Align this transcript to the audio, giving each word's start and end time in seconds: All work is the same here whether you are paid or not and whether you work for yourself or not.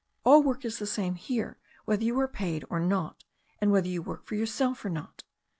All 0.25 0.41
work 0.41 0.65
is 0.65 0.79
the 0.79 0.87
same 0.87 1.13
here 1.13 1.59
whether 1.85 2.03
you 2.03 2.19
are 2.21 2.27
paid 2.27 2.65
or 2.71 2.79
not 2.79 3.23
and 3.59 3.71
whether 3.71 3.87
you 3.87 4.01
work 4.01 4.25
for 4.25 4.33
yourself 4.33 4.83
or 4.83 4.89
not. 4.89 5.23